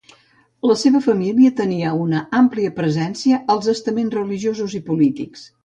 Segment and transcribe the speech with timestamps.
[0.69, 5.49] La seva família tenia una àmplia presència als estaments religiosos i polítics.